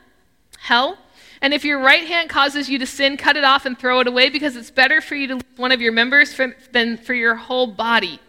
hell. 0.58 0.96
And 1.42 1.54
if 1.54 1.64
your 1.64 1.80
right 1.80 2.06
hand 2.06 2.28
causes 2.28 2.68
you 2.68 2.78
to 2.78 2.86
sin, 2.86 3.16
cut 3.16 3.36
it 3.36 3.44
off 3.44 3.64
and 3.64 3.78
throw 3.78 4.00
it 4.00 4.06
away, 4.06 4.28
because 4.28 4.56
it's 4.56 4.70
better 4.70 5.00
for 5.00 5.14
you 5.14 5.26
to 5.28 5.34
lose 5.34 5.44
one 5.56 5.72
of 5.72 5.80
your 5.80 5.92
members 5.92 6.34
for, 6.34 6.54
than 6.72 6.96
for 6.96 7.14
your 7.14 7.34
whole 7.34 7.66
body 7.66 8.20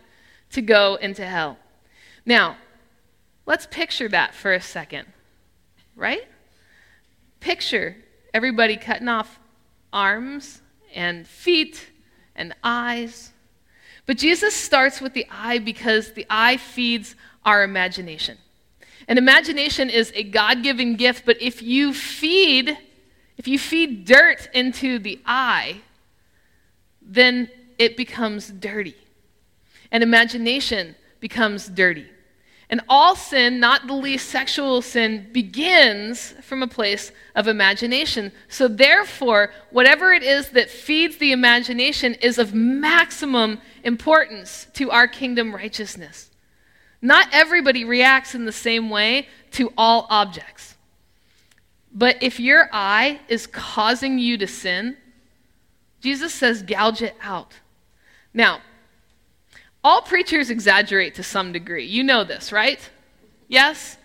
to 0.51 0.62
go 0.62 0.96
into 0.96 1.25
hell. 1.25 1.58
Now, 2.25 2.58
let's 3.46 3.68
picture 3.70 4.08
that 4.10 4.34
for 4.34 4.53
a 4.53 4.62
second 4.62 5.08
right? 5.96 6.27
Picture 7.39 7.96
everybody 8.34 8.77
cutting 8.77 9.08
off 9.08 9.39
arms 9.91 10.62
and 10.94 11.27
feet 11.27 11.89
and 12.36 12.56
eyes. 12.63 13.32
But 14.06 14.18
Jesus 14.18 14.56
starts 14.56 15.00
with 15.00 15.13
the 15.13 15.27
eye 15.30 15.60
because 15.60 16.13
the 16.13 16.25
eye 16.30 16.58
feeds 16.58 17.15
our 17.46 17.63
imagination. 17.63 18.38
And 19.08 19.18
imagination 19.18 19.89
is 19.89 20.12
a 20.15 20.24
God 20.24 20.63
given 20.63 20.96
gift, 20.96 21.25
but 21.25 21.41
if 21.41 21.62
you 21.62 21.94
feed, 21.94 22.77
if 23.38 23.47
you 23.47 23.57
feed 23.57 24.05
dirt 24.05 24.50
into 24.53 25.00
the 25.00 25.19
eye, 25.25 25.81
then 27.01 27.50
it 27.77 27.97
becomes 27.97 28.50
dirty. 28.50 28.95
And 29.91 30.03
imagination 30.03 30.95
becomes 31.19 31.67
dirty. 31.67 32.07
And 32.69 32.79
all 32.88 33.17
sin, 33.17 33.59
not 33.59 33.85
the 33.85 33.93
least 33.93 34.29
sexual 34.29 34.81
sin, 34.81 35.27
begins 35.33 36.33
from 36.41 36.63
a 36.63 36.67
place 36.67 37.11
of 37.35 37.50
imagination. 37.50 38.31
So, 38.47 38.69
therefore, 38.69 39.51
whatever 39.71 40.13
it 40.13 40.23
is 40.23 40.51
that 40.51 40.69
feeds 40.69 41.17
the 41.17 41.33
imagination 41.33 42.13
is 42.15 42.38
of 42.38 42.53
maximum 42.53 43.59
importance 43.83 44.67
to 44.75 44.89
our 44.89 45.05
kingdom 45.05 45.53
righteousness. 45.53 46.31
Not 47.01 47.27
everybody 47.33 47.83
reacts 47.83 48.35
in 48.35 48.45
the 48.45 48.53
same 48.53 48.89
way 48.89 49.27
to 49.51 49.73
all 49.77 50.07
objects. 50.09 50.70
But 51.93 52.21
if 52.21 52.39
your 52.39 52.69
eye 52.71 53.19
is 53.27 53.48
causing 53.48 54.17
you 54.17 54.38
to 54.38 54.48
sin, 54.48 54.98
Jesus 56.00 56.33
says, 56.33 56.63
gouge 56.63 57.01
it 57.01 57.15
out. 57.21 57.53
Now, 58.33 58.62
all 59.83 60.01
preachers 60.01 60.50
exaggerate 60.50 61.15
to 61.15 61.24
some 61.24 61.51
degree. 61.51 61.86
You 61.86 62.03
know 62.03 62.24
this, 62.24 62.51
right? 62.51 62.79
Yes? 63.48 63.98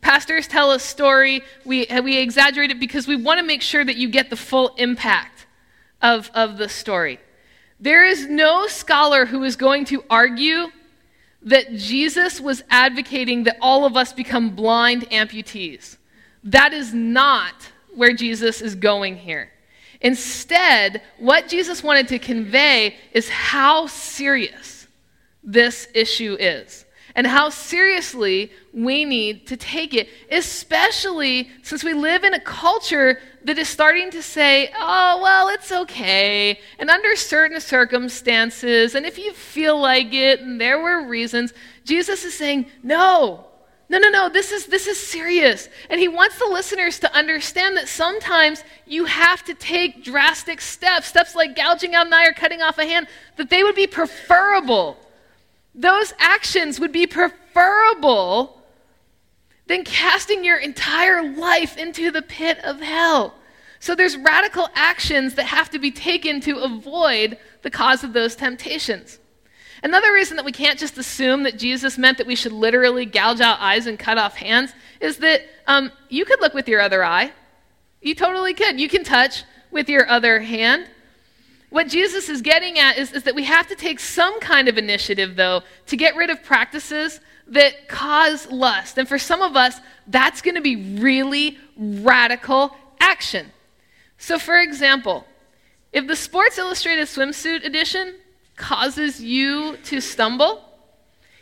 Pastors 0.00 0.46
tell 0.46 0.72
a 0.72 0.78
story. 0.80 1.42
We, 1.64 1.86
we 2.02 2.18
exaggerate 2.18 2.70
it 2.70 2.80
because 2.80 3.06
we 3.06 3.16
want 3.16 3.38
to 3.38 3.44
make 3.44 3.62
sure 3.62 3.84
that 3.84 3.96
you 3.96 4.08
get 4.08 4.30
the 4.30 4.36
full 4.36 4.74
impact 4.76 5.46
of, 6.00 6.30
of 6.34 6.58
the 6.58 6.68
story. 6.68 7.18
There 7.80 8.04
is 8.04 8.28
no 8.28 8.66
scholar 8.66 9.26
who 9.26 9.42
is 9.42 9.56
going 9.56 9.86
to 9.86 10.04
argue 10.08 10.66
that 11.42 11.74
Jesus 11.74 12.40
was 12.40 12.62
advocating 12.70 13.44
that 13.44 13.56
all 13.60 13.84
of 13.84 13.96
us 13.96 14.12
become 14.12 14.54
blind 14.54 15.08
amputees. 15.10 15.96
That 16.44 16.72
is 16.72 16.92
not 16.92 17.54
where 17.94 18.12
Jesus 18.12 18.60
is 18.60 18.74
going 18.74 19.16
here. 19.16 19.50
Instead, 20.00 21.02
what 21.18 21.48
Jesus 21.48 21.82
wanted 21.82 22.08
to 22.08 22.18
convey 22.18 22.96
is 23.12 23.28
how 23.28 23.86
serious 23.86 24.88
this 25.44 25.88
issue 25.94 26.36
is 26.38 26.84
and 27.14 27.26
how 27.26 27.50
seriously 27.50 28.50
we 28.72 29.04
need 29.04 29.46
to 29.46 29.56
take 29.56 29.94
it, 29.94 30.08
especially 30.30 31.50
since 31.62 31.84
we 31.84 31.92
live 31.92 32.24
in 32.24 32.34
a 32.34 32.40
culture 32.40 33.20
that 33.44 33.58
is 33.58 33.68
starting 33.68 34.10
to 34.10 34.22
say, 34.22 34.72
oh, 34.78 35.20
well, 35.22 35.48
it's 35.48 35.70
okay, 35.70 36.58
and 36.78 36.88
under 36.88 37.14
certain 37.16 37.60
circumstances, 37.60 38.94
and 38.94 39.04
if 39.04 39.18
you 39.18 39.32
feel 39.32 39.78
like 39.78 40.14
it, 40.14 40.40
and 40.40 40.60
there 40.60 40.80
were 40.80 41.06
reasons, 41.06 41.52
Jesus 41.84 42.24
is 42.24 42.34
saying, 42.34 42.66
no. 42.82 43.46
No, 43.92 43.98
no, 43.98 44.08
no, 44.08 44.28
this 44.28 44.50
is, 44.50 44.66
this 44.66 44.88
is 44.88 44.98
serious. 44.98 45.68
And 45.88 46.00
he 46.00 46.08
wants 46.08 46.38
the 46.38 46.46
listeners 46.46 46.98
to 47.00 47.14
understand 47.14 47.76
that 47.76 47.86
sometimes 47.86 48.64
you 48.86 49.04
have 49.04 49.44
to 49.44 49.54
take 49.54 50.02
drastic 50.02 50.60
steps, 50.60 51.06
steps 51.06 51.36
like 51.36 51.54
gouging 51.54 51.94
out 51.94 52.08
an 52.08 52.12
eye 52.12 52.26
or 52.26 52.32
cutting 52.32 52.62
off 52.62 52.78
a 52.78 52.86
hand, 52.86 53.06
that 53.36 53.50
they 53.50 53.62
would 53.62 53.76
be 53.76 53.86
preferable 53.86 54.96
those 55.74 56.12
actions 56.18 56.78
would 56.78 56.92
be 56.92 57.06
preferable 57.06 58.62
than 59.66 59.84
casting 59.84 60.44
your 60.44 60.58
entire 60.58 61.22
life 61.22 61.76
into 61.76 62.10
the 62.10 62.22
pit 62.22 62.58
of 62.62 62.80
hell. 62.80 63.34
So 63.78 63.94
there's 63.94 64.16
radical 64.16 64.68
actions 64.74 65.34
that 65.34 65.46
have 65.46 65.70
to 65.70 65.78
be 65.78 65.90
taken 65.90 66.40
to 66.42 66.58
avoid 66.58 67.38
the 67.62 67.70
cause 67.70 68.04
of 68.04 68.12
those 68.12 68.36
temptations. 68.36 69.18
Another 69.82 70.12
reason 70.12 70.36
that 70.36 70.44
we 70.44 70.52
can't 70.52 70.78
just 70.78 70.96
assume 70.96 71.42
that 71.42 71.58
Jesus 71.58 71.98
meant 71.98 72.18
that 72.18 72.26
we 72.26 72.36
should 72.36 72.52
literally 72.52 73.04
gouge 73.04 73.40
out 73.40 73.60
eyes 73.60 73.86
and 73.86 73.98
cut 73.98 74.16
off 74.16 74.36
hands 74.36 74.72
is 75.00 75.18
that 75.18 75.42
um, 75.66 75.90
you 76.08 76.24
could 76.24 76.40
look 76.40 76.54
with 76.54 76.68
your 76.68 76.80
other 76.80 77.02
eye. 77.02 77.32
You 78.00 78.14
totally 78.14 78.54
could. 78.54 78.78
You 78.78 78.88
can 78.88 79.02
touch 79.02 79.44
with 79.72 79.88
your 79.88 80.08
other 80.08 80.40
hand. 80.40 80.86
What 81.70 81.88
Jesus 81.88 82.28
is 82.28 82.42
getting 82.42 82.78
at 82.78 82.98
is, 82.98 83.12
is 83.12 83.22
that 83.24 83.34
we 83.34 83.44
have 83.44 83.66
to 83.68 83.74
take 83.74 83.98
some 83.98 84.38
kind 84.40 84.68
of 84.68 84.78
initiative, 84.78 85.36
though, 85.36 85.62
to 85.86 85.96
get 85.96 86.14
rid 86.14 86.30
of 86.30 86.42
practices 86.44 87.20
that 87.48 87.88
cause 87.88 88.48
lust. 88.50 88.98
And 88.98 89.08
for 89.08 89.18
some 89.18 89.42
of 89.42 89.56
us, 89.56 89.80
that's 90.06 90.42
going 90.42 90.54
to 90.54 90.60
be 90.60 90.98
really 91.00 91.58
radical 91.76 92.76
action. 93.00 93.50
So, 94.18 94.38
for 94.38 94.60
example, 94.60 95.26
if 95.92 96.06
the 96.06 96.14
Sports 96.14 96.58
Illustrated 96.58 97.08
swimsuit 97.08 97.64
edition 97.64 98.14
causes 98.62 99.20
you 99.20 99.76
to 99.78 100.00
stumble, 100.00 100.64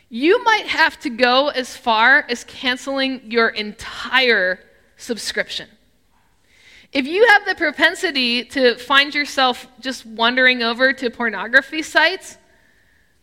you 0.09 0.43
might 0.43 0.65
have 0.65 0.99
to 0.99 1.09
go 1.09 1.49
as 1.49 1.77
far 1.77 2.25
as 2.27 2.43
canceling 2.43 3.31
your 3.31 3.49
entire 3.49 4.59
subscription. 4.97 5.69
If 6.91 7.05
you 7.05 7.25
have 7.27 7.45
the 7.45 7.55
propensity 7.55 8.43
to 8.45 8.75
find 8.75 9.13
yourself 9.15 9.67
just 9.79 10.05
wandering 10.05 10.63
over 10.63 10.91
to 10.93 11.09
pornography 11.09 11.83
sites, 11.83 12.37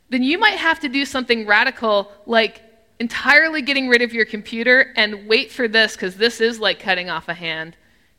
then 0.09 0.23
you 0.23 0.39
might 0.39 0.59
have 0.59 0.81
to 0.81 0.89
do 0.89 1.05
something 1.05 1.45
radical 1.45 2.11
like 2.25 2.63
entirely 3.01 3.63
getting 3.63 3.89
rid 3.89 4.01
of 4.01 4.15
your 4.15 4.25
computer 4.25 4.93
and 4.97 5.29
wait 5.29 5.51
for 5.51 5.69
this, 5.69 5.95
because 5.95 6.17
this 6.17 6.41
is 6.41 6.59
like 6.59 6.79
cutting 6.81 7.11
off 7.11 7.29
a 7.29 7.35
hand, 7.35 7.77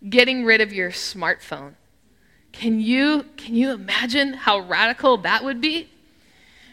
getting 0.09 0.45
rid 0.45 0.61
of 0.61 0.71
your 0.71 0.91
smartphone. 0.91 1.73
Can 2.51 2.79
you, 2.79 3.25
can 3.37 3.55
you 3.55 3.71
imagine 3.71 4.33
how 4.33 4.59
radical 4.59 5.17
that 5.17 5.43
would 5.43 5.61
be? 5.61 5.89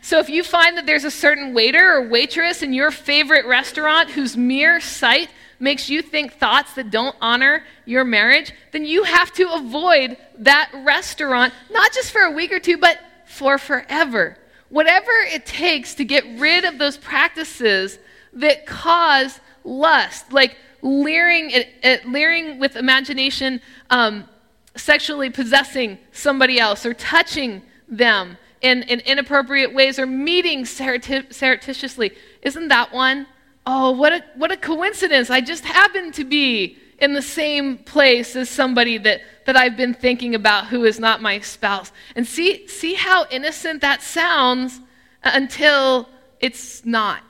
So, 0.02 0.21
if 0.21 0.28
you 0.28 0.45
find 0.45 0.76
that 0.76 0.87
there's 0.87 1.02
a 1.02 1.11
certain 1.11 1.52
waiter 1.52 1.95
or 1.95 2.09
waitress 2.09 2.62
in 2.62 2.73
your 2.73 2.92
favorite 2.92 3.45
restaurant 3.45 4.11
whose 4.11 4.37
mere 4.37 4.80
sight 4.80 5.28
makes 5.59 5.88
you 5.88 6.00
think 6.02 6.35
thoughts 6.35 6.75
that 6.75 6.90
don't 6.90 7.16
honor 7.21 7.64
your 7.87 8.04
marriage, 8.04 8.52
then 8.73 8.85
you 8.85 9.02
have 9.02 9.33
to 9.33 9.52
avoid 9.52 10.16
that 10.38 10.71
restaurant, 10.85 11.52
not 11.71 11.92
just 11.92 12.12
for 12.12 12.21
a 12.21 12.30
week 12.30 12.52
or 12.52 12.61
two, 12.61 12.76
but 12.76 13.00
for 13.25 13.59
forever. 13.59 14.38
Whatever 14.68 15.11
it 15.11 15.47
takes 15.47 15.95
to 15.97 16.04
get 16.04 16.25
rid 16.38 16.64
of 16.64 16.78
those 16.78 16.97
practices 16.97 17.99
that 18.35 18.66
cause 18.66 19.40
lust, 19.64 20.33
like 20.33 20.56
leering, 20.83 21.52
at 21.83 22.09
leering 22.09 22.59
with 22.59 22.76
imagination, 22.76 23.61
um, 23.90 24.28
sexually 24.76 25.30
possessing 25.30 25.99
somebody 26.12 26.59
else, 26.59 26.87
or 26.87 26.95
touching 26.95 27.62
them 27.88 28.38
in, 28.61 28.83
in 28.85 29.00
inappropriate 29.00 29.75
ways, 29.75 29.99
or 29.99 30.06
meeting 30.06 30.64
surreptitiously. 30.64 32.12
Isn't 32.42 32.68
that 32.68 32.92
one? 32.92 33.26
oh, 33.66 33.90
what 33.90 34.12
a, 34.12 34.25
what 34.37 34.52
a 34.52 34.56
coincidence. 34.56 35.28
I 35.28 35.40
just 35.40 35.64
happen 35.64 36.12
to 36.12 36.25
be 36.25 36.78
in 36.99 37.12
the 37.12 37.23
same 37.23 37.78
place 37.78 38.37
as 38.37 38.49
somebody 38.49 38.97
that, 38.99 39.21
that 39.45 39.56
I've 39.56 39.76
been 39.76 39.92
thinking 39.92 40.35
about 40.35 40.68
who 40.68 40.85
is 40.85 40.99
not 40.99 41.21
my 41.21 41.40
spouse. 41.40 41.92
And 42.14 42.26
see, 42.26 42.66
see 42.68 42.95
how 42.95 43.26
innocent 43.30 43.83
that 43.83 44.02
sounds 44.02 44.80
until 45.23 46.09
it's 46.40 46.85
not. 46.85 47.23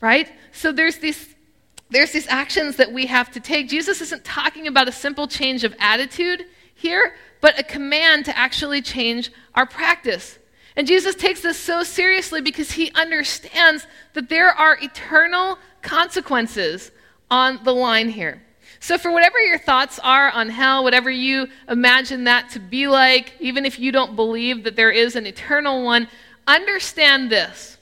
Right? 0.00 0.30
So 0.52 0.72
there's 0.72 0.98
these, 0.98 1.34
there's 1.90 2.12
these 2.12 2.26
actions 2.28 2.76
that 2.76 2.92
we 2.92 3.06
have 3.06 3.30
to 3.32 3.40
take. 3.40 3.68
Jesus 3.68 4.00
isn't 4.00 4.24
talking 4.24 4.66
about 4.66 4.88
a 4.88 4.92
simple 4.92 5.28
change 5.28 5.64
of 5.64 5.74
attitude 5.78 6.44
here, 6.74 7.14
but 7.40 7.58
a 7.58 7.62
command 7.62 8.24
to 8.24 8.36
actually 8.36 8.82
change 8.82 9.30
our 9.54 9.66
practice. 9.66 10.38
And 10.74 10.86
Jesus 10.86 11.14
takes 11.14 11.40
this 11.40 11.58
so 11.58 11.82
seriously 11.82 12.40
because 12.40 12.72
he 12.72 12.90
understands 12.92 13.86
that 14.12 14.28
there 14.28 14.50
are 14.50 14.76
eternal 14.82 15.58
consequences 15.80 16.90
on 17.30 17.60
the 17.64 17.72
line 17.72 18.08
here. 18.08 18.42
So, 18.78 18.98
for 18.98 19.10
whatever 19.10 19.38
your 19.38 19.58
thoughts 19.58 19.98
are 20.00 20.30
on 20.30 20.50
hell, 20.50 20.84
whatever 20.84 21.10
you 21.10 21.48
imagine 21.68 22.24
that 22.24 22.50
to 22.50 22.60
be 22.60 22.88
like, 22.88 23.32
even 23.40 23.64
if 23.64 23.78
you 23.78 23.90
don't 23.90 24.16
believe 24.16 24.64
that 24.64 24.76
there 24.76 24.90
is 24.90 25.16
an 25.16 25.26
eternal 25.26 25.82
one, 25.82 26.08
understand 26.46 27.30
this. 27.30 27.78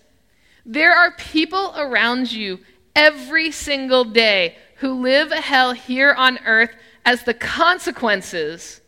There 0.64 0.92
are 0.92 1.10
people 1.16 1.74
around 1.76 2.30
you 2.30 2.60
every 2.94 3.50
single 3.50 4.04
day 4.04 4.56
who 4.76 4.92
live 4.92 5.32
a 5.32 5.40
hell 5.40 5.72
here 5.72 6.12
on 6.12 6.38
earth 6.44 6.74
as 7.04 7.22
the 7.22 7.34
consequences 7.34 8.80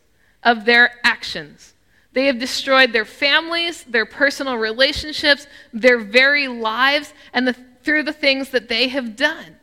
of 0.42 0.64
their 0.64 0.92
actions. 1.04 1.74
They 2.12 2.26
have 2.26 2.38
destroyed 2.38 2.92
their 2.92 3.04
families, 3.04 3.84
their 3.84 4.06
personal 4.06 4.56
relationships, 4.56 5.46
their 5.72 5.98
very 5.98 6.48
lives, 6.48 7.12
and 7.34 7.46
the, 7.46 7.52
through 7.82 8.04
the 8.04 8.12
things 8.12 8.50
that 8.50 8.68
they 8.68 8.88
have 8.88 9.16
done. 9.16 9.56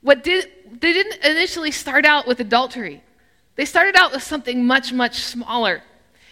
What 0.00 0.24
did, 0.24 0.50
they 0.80 0.92
didn't 0.92 1.24
initially 1.24 1.70
start 1.70 2.06
out 2.06 2.26
with 2.26 2.40
adultery. 2.40 3.02
They 3.56 3.66
started 3.66 3.96
out 3.96 4.12
with 4.12 4.22
something 4.22 4.64
much, 4.66 4.92
much 4.92 5.20
smaller. 5.20 5.82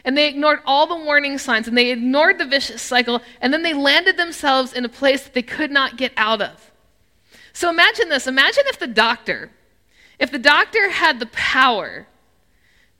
And 0.04 0.16
they 0.16 0.28
ignored 0.28 0.60
all 0.64 0.86
the 0.86 0.96
warning 0.96 1.36
signs 1.36 1.68
and 1.68 1.76
they 1.76 1.90
ignored 1.90 2.38
the 2.38 2.46
vicious 2.46 2.80
cycle, 2.80 3.20
and 3.42 3.52
then 3.52 3.62
they 3.62 3.74
landed 3.74 4.16
themselves 4.16 4.72
in 4.72 4.84
a 4.84 4.88
place 4.88 5.24
that 5.24 5.34
they 5.34 5.42
could 5.42 5.70
not 5.70 5.98
get 5.98 6.12
out 6.16 6.40
of. 6.40 6.69
So 7.52 7.68
imagine 7.70 8.08
this 8.08 8.26
imagine 8.26 8.64
if 8.66 8.78
the 8.78 8.86
doctor, 8.86 9.50
if 10.18 10.30
the 10.30 10.38
doctor 10.38 10.90
had 10.90 11.18
the 11.18 11.26
power 11.26 12.06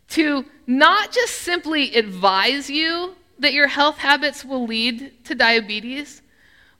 to 0.09 0.45
not 0.67 1.13
just 1.13 1.35
simply 1.37 1.95
advise 1.95 2.69
you 2.69 3.15
that 3.39 3.53
your 3.53 3.69
health 3.69 3.99
habits 3.99 4.45
will 4.45 4.67
lead 4.67 5.25
to 5.25 5.35
diabetes, 5.35 6.23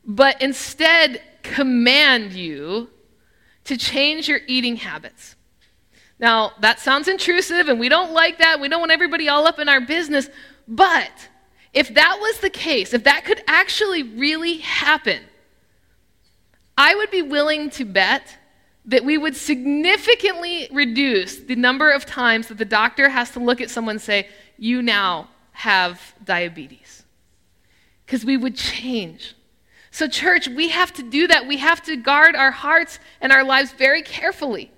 but 0.05 0.41
instead 0.43 1.23
command 1.43 2.33
you 2.33 2.91
to 3.65 3.77
change 3.77 4.29
your 4.29 4.41
eating 4.47 4.77
habits. 4.77 5.37
Now, 6.19 6.53
that 6.61 6.81
sounds 6.81 7.09
intrusive, 7.09 7.69
and 7.69 7.81
we 7.81 7.89
don't 7.89 8.13
like 8.13 8.39
that. 8.39 8.61
We 8.61 8.69
don't 8.69 8.81
want 8.81 8.93
everybody 8.93 9.29
all 9.29 9.47
up 9.47 9.59
in 9.59 9.69
our 9.69 9.81
business. 9.81 10.29
But 10.69 11.29
if 11.73 11.95
that 11.95 12.19
was 12.21 12.41
the 12.41 12.51
case, 12.51 12.93
if 12.93 13.05
that 13.05 13.25
could 13.25 13.43
actually 13.47 14.03
really 14.03 14.59
happen, 14.59 15.23
I 16.81 16.95
would 16.95 17.11
be 17.11 17.21
willing 17.21 17.69
to 17.73 17.85
bet 17.85 18.39
that 18.87 19.05
we 19.05 19.19
would 19.19 19.37
significantly 19.37 20.67
reduce 20.73 21.37
the 21.37 21.55
number 21.55 21.91
of 21.91 22.07
times 22.07 22.49
that 22.49 22.57
the 22.57 22.65
doctor 22.65 23.11
has 23.11 23.31
to 23.33 23.39
look 23.39 23.61
at 23.61 23.69
someone 23.69 23.97
and 23.97 24.03
say, 24.03 24.29
You 24.57 24.81
now 24.81 25.29
have 25.53 26.01
diabetes. 26.25 27.05
Because 28.07 28.25
we 28.25 28.39
would 28.39 28.57
change. 28.57 29.35
So, 29.91 30.09
church, 30.09 30.49
we 30.49 30.71
have 30.71 30.91
to 30.95 31.03
do 31.03 31.27
that. 31.27 31.47
We 31.47 31.59
have 31.59 31.83
to 31.83 31.97
guard 31.97 32.35
our 32.35 32.51
hearts 32.51 32.99
and 33.21 33.31
our 33.31 33.45
lives 33.45 33.73
very 33.73 34.01
carefully. 34.01 34.73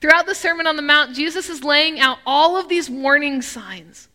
Throughout 0.00 0.26
the 0.26 0.34
Sermon 0.34 0.66
on 0.66 0.74
the 0.74 0.82
Mount, 0.82 1.14
Jesus 1.14 1.48
is 1.48 1.62
laying 1.62 2.00
out 2.00 2.18
all 2.26 2.56
of 2.56 2.68
these 2.68 2.90
warning 2.90 3.42
signs. 3.42 4.08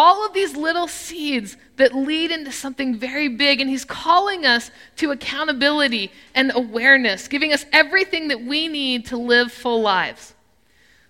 All 0.00 0.24
of 0.24 0.32
these 0.32 0.54
little 0.54 0.86
seeds 0.86 1.56
that 1.74 1.92
lead 1.92 2.30
into 2.30 2.52
something 2.52 2.94
very 2.94 3.26
big, 3.26 3.60
and 3.60 3.68
He's 3.68 3.84
calling 3.84 4.46
us 4.46 4.70
to 4.98 5.10
accountability 5.10 6.12
and 6.36 6.52
awareness, 6.54 7.26
giving 7.26 7.52
us 7.52 7.66
everything 7.72 8.28
that 8.28 8.40
we 8.40 8.68
need 8.68 9.06
to 9.06 9.16
live 9.16 9.50
full 9.50 9.82
lives. 9.82 10.34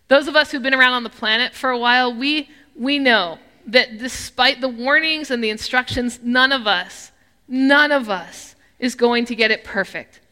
Those 0.08 0.26
of 0.26 0.36
us 0.36 0.50
who've 0.50 0.62
been 0.62 0.72
around 0.72 0.94
on 0.94 1.02
the 1.02 1.10
planet 1.10 1.52
for 1.52 1.68
a 1.68 1.76
while, 1.76 2.14
we, 2.14 2.48
we 2.74 2.98
know 2.98 3.38
that 3.66 3.98
despite 3.98 4.62
the 4.62 4.70
warnings 4.70 5.30
and 5.30 5.44
the 5.44 5.50
instructions, 5.50 6.20
none 6.22 6.50
of 6.50 6.66
us, 6.66 7.12
none 7.46 7.92
of 7.92 8.08
us 8.08 8.56
is 8.78 8.94
going 8.94 9.26
to 9.26 9.34
get 9.34 9.50
it 9.50 9.64
perfect. 9.64 10.22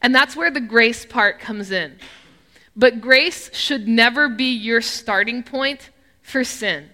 And 0.00 0.14
that's 0.14 0.36
where 0.36 0.52
the 0.52 0.60
grace 0.60 1.04
part 1.04 1.40
comes 1.40 1.72
in. 1.72 1.98
But 2.76 3.00
grace 3.00 3.52
should 3.52 3.88
never 3.88 4.28
be 4.28 4.52
your 4.52 4.82
starting 4.82 5.42
point 5.42 5.90
for 6.22 6.44
sin. 6.44 6.90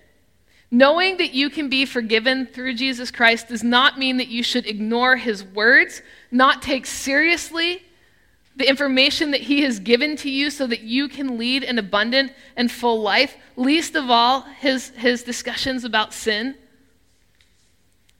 Knowing 0.70 1.16
that 1.16 1.34
you 1.34 1.50
can 1.50 1.68
be 1.68 1.84
forgiven 1.84 2.46
through 2.46 2.74
Jesus 2.74 3.10
Christ 3.10 3.48
does 3.48 3.64
not 3.64 3.98
mean 3.98 4.18
that 4.18 4.28
you 4.28 4.42
should 4.42 4.66
ignore 4.66 5.16
his 5.16 5.42
words, 5.42 6.00
not 6.30 6.62
take 6.62 6.86
seriously 6.86 7.82
the 8.54 8.68
information 8.68 9.30
that 9.30 9.40
he 9.40 9.62
has 9.62 9.80
given 9.80 10.16
to 10.16 10.30
you 10.30 10.50
so 10.50 10.66
that 10.66 10.82
you 10.82 11.08
can 11.08 11.38
lead 11.38 11.64
an 11.64 11.78
abundant 11.78 12.32
and 12.56 12.70
full 12.70 13.00
life, 13.00 13.36
least 13.56 13.96
of 13.96 14.10
all 14.10 14.42
his, 14.42 14.90
his 14.90 15.22
discussions 15.22 15.84
about 15.84 16.12
sin. 16.12 16.54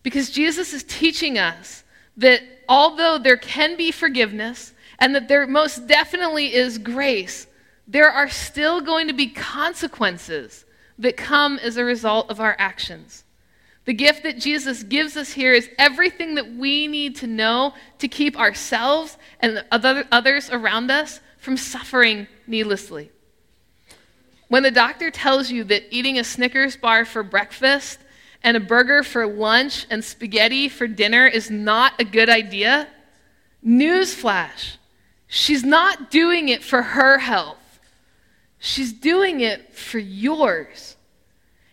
Because 0.03 0.31
Jesus 0.31 0.73
is 0.73 0.83
teaching 0.85 1.39
us 1.39 1.85
that 2.17 2.43
although 2.69 3.19
there 3.19 3.37
can 3.37 3.77
be 3.77 3.91
forgiveness 3.91 4.73
and 4.99 5.15
that 5.15 5.29
there 5.29 5.47
most 5.47 5.87
definitely 5.87 6.55
is 6.55 6.79
grace, 6.79 7.47
there 7.87 8.11
are 8.11 8.29
still 8.29 8.81
going 8.81 9.09
to 9.09 9.15
be 9.15 9.29
consequences 9.29 10.65
that 11.01 11.17
come 11.17 11.59
as 11.59 11.77
a 11.77 11.85
result 11.85 12.31
of 12.31 12.41
our 12.41 12.55
actions. 12.59 13.25
The 13.87 13.95
gift 13.95 14.23
that 14.23 14.39
Jesus 14.39 14.83
gives 14.83 15.17
us 15.17 15.33
here 15.33 15.53
is 15.53 15.69
everything 15.79 16.35
that 16.37 16.55
we 16.55 16.87
need 16.87 17.17
to 17.17 17.27
know 17.27 17.75
to 17.99 18.07
keep 18.07 18.39
ourselves 18.39 19.17
and 19.41 19.65
other, 19.73 20.05
others 20.13 20.51
around 20.51 20.91
us 20.91 21.21
from 21.39 21.57
suffering 21.57 22.29
needlessly. 22.47 23.11
When 24.49 24.63
the 24.63 24.71
doctor 24.71 25.11
tells 25.11 25.51
you 25.51 25.65
that 25.65 25.95
eating 25.95 26.19
a 26.19 26.25
Snickers 26.25 26.77
bar 26.77 27.05
for 27.05 27.23
breakfast 27.23 27.99
and 28.43 28.57
a 28.57 28.61
burger 28.61 29.03
for 29.03 29.27
lunch 29.27 29.87
and 29.91 30.05
spaghetti 30.05 30.69
for 30.69 30.87
dinner 30.87 31.27
is 31.27 31.51
not 31.51 31.95
a 31.99 32.05
good 32.05 32.29
idea, 32.29 32.89
newsflash, 33.65 34.77
she's 35.27 35.65
not 35.65 36.11
doing 36.11 36.49
it 36.49 36.63
for 36.63 36.83
her 36.83 37.19
health. 37.19 37.60
She's 38.61 38.93
doing 38.93 39.41
it 39.41 39.75
for 39.75 39.99
yours. 39.99 40.97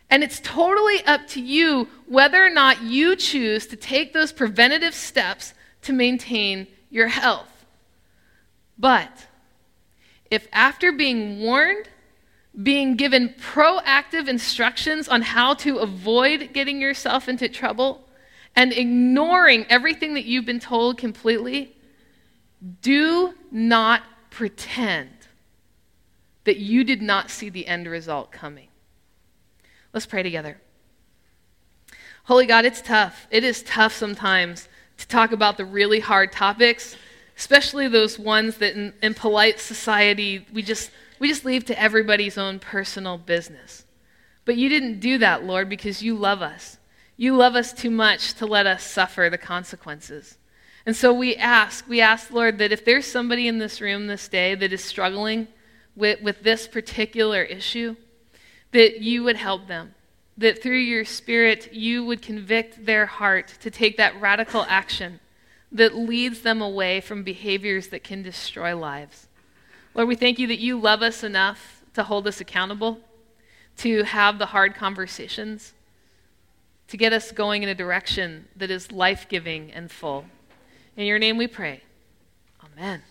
And 0.10 0.24
it's 0.24 0.40
totally 0.40 1.04
up 1.06 1.28
to 1.30 1.42
you 1.42 1.90
whether 2.08 2.44
or 2.44 2.50
not 2.50 2.82
you 2.82 3.18
choose 3.18 3.68
to 3.68 3.76
take 3.76 4.14
those 4.14 4.32
preventative 4.32 4.96
steps 4.96 5.54
to 5.82 5.92
maintain 5.92 6.66
your 6.90 7.10
health. 7.10 7.66
But 8.80 9.28
if 10.32 10.48
after 10.54 10.94
being 10.94 11.42
warned, 11.42 11.90
being 12.64 12.96
given 12.96 13.36
proactive 13.40 14.30
instructions 14.30 15.10
on 15.10 15.22
how 15.22 15.56
to 15.56 15.80
avoid 15.80 16.54
getting 16.54 16.80
yourself 16.80 17.28
into 17.28 17.50
trouble, 17.50 18.08
and 18.56 18.72
ignoring 18.72 19.66
everything 19.70 20.16
that 20.16 20.26
you've 20.26 20.46
been 20.46 20.60
told 20.60 20.98
completely, 20.98 21.76
do 22.82 23.36
not 23.52 24.04
pretend 24.32 25.12
that 26.48 26.58
you 26.60 26.86
did 26.86 27.02
not 27.02 27.30
see 27.30 27.50
the 27.50 27.68
end 27.68 27.86
result 27.88 28.32
coming. 28.32 28.70
Let's 29.92 30.06
pray 30.06 30.24
together. 30.24 30.62
Holy 32.24 32.46
God, 32.46 32.64
it's 32.64 32.82
tough. 32.82 33.28
It 33.30 33.44
is 33.44 33.62
tough 33.64 33.92
sometimes 33.92 34.70
to 34.96 35.06
talk 35.10 35.34
about 35.34 35.58
the 35.58 35.66
really 35.66 36.00
hard 36.00 36.32
topics, 36.32 36.96
especially 37.38 37.90
those 37.90 38.18
ones 38.18 38.60
that 38.60 38.78
in, 38.78 38.94
in 39.04 39.14
polite 39.14 39.60
society 39.60 40.46
we 40.54 40.62
just, 40.62 40.90
we 41.20 41.28
just 41.28 41.44
leave 41.44 41.66
to 41.66 41.78
everybody's 41.78 42.38
own 42.38 42.60
personal 42.60 43.18
business. 43.18 43.84
But 44.46 44.56
you 44.56 44.70
didn't 44.70 45.02
do 45.02 45.18
that, 45.18 45.44
Lord, 45.44 45.68
because 45.68 46.02
you 46.02 46.16
love 46.16 46.42
us. 46.42 46.78
You 47.18 47.36
love 47.36 47.58
us 47.58 47.74
too 47.74 47.92
much 47.92 48.36
to 48.36 48.46
let 48.46 48.66
us 48.66 48.86
suffer 48.86 49.28
the 49.30 49.38
consequences. 49.38 50.38
And 50.86 50.96
so 50.96 51.12
we 51.12 51.36
ask, 51.36 51.90
we 51.90 52.00
ask, 52.00 52.32
Lord, 52.32 52.58
that 52.60 52.72
if 52.72 52.86
there's 52.86 53.06
somebody 53.06 53.50
in 53.50 53.58
this 53.58 53.82
room 53.82 54.08
this 54.08 54.30
day 54.30 54.56
that 54.56 54.72
is 54.72 54.82
struggling 54.82 55.50
with, 55.98 56.22
with 56.22 56.44
this 56.44 56.68
particular 56.68 57.42
issue, 57.42 57.98
that 58.72 59.02
you 59.02 59.24
would 59.24 59.36
help 59.36 59.68
them. 59.68 59.96
That 60.38 60.62
through 60.62 60.78
your 60.78 61.04
Spirit, 61.04 61.74
you 61.74 62.06
would 62.06 62.22
convict 62.22 62.86
their 62.86 63.08
heart 63.08 63.56
to 63.62 63.72
take 63.72 63.98
that 63.98 64.20
radical 64.22 64.64
action 64.70 65.20
that 65.72 65.96
leads 65.96 66.42
them 66.42 66.62
away 66.62 67.02
from 67.02 67.24
behaviors 67.24 67.88
that 67.88 68.04
can 68.04 68.22
destroy 68.22 68.78
lives. 68.78 69.28
Lord, 69.96 70.08
we 70.08 70.16
thank 70.16 70.38
you 70.38 70.48
that 70.48 70.60
you 70.60 70.80
love 70.80 71.02
us 71.02 71.24
enough 71.24 71.84
to 71.96 72.04
hold 72.04 72.28
us 72.28 72.40
accountable, 72.40 73.00
to 73.78 74.04
have 74.04 74.38
the 74.38 74.46
hard 74.48 74.76
conversations, 74.76 75.74
to 76.88 76.98
get 76.98 77.12
us 77.12 77.32
going 77.32 77.64
in 77.64 77.70
a 77.70 77.76
direction 77.76 78.48
that 78.56 78.70
is 78.70 78.92
life 78.92 79.28
giving 79.28 79.72
and 79.72 79.92
full. 79.92 80.26
In 80.96 81.08
your 81.08 81.20
name 81.20 81.38
we 81.38 81.48
pray. 81.48 81.82
Amen. 82.64 83.02